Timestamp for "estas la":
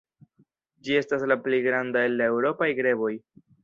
1.03-1.39